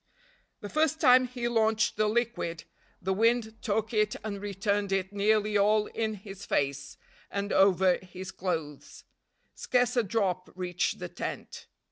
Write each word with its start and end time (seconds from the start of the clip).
The 0.61 0.69
first 0.69 0.99
time 0.99 1.27
he 1.27 1.47
launched 1.47 1.95
the 1.95 2.07
liquid, 2.09 2.63
the 2.99 3.13
wind 3.13 3.61
took 3.61 3.93
it 3.93 4.15
and 4.23 4.41
returned 4.41 4.91
it 4.91 5.13
nearly 5.13 5.55
all 5.59 5.85
in 5.85 6.15
his 6.15 6.43
face, 6.43 6.97
and 7.29 7.53
over 7.53 7.97
his 7.97 8.31
clothes. 8.31 9.03
Scarce 9.53 9.95
a 9.95 10.01
drop 10.01 10.49
reached 10.55 10.97
the 10.97 11.07
tent. 11.09 11.67